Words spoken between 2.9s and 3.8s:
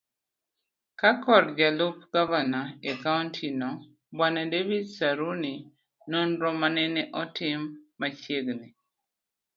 kaonti no